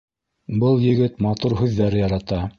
Был 0.63 0.81
егет 0.85 1.21
матур 1.27 1.57
һүҙҙәр 1.61 2.01
ярата. 2.05 2.43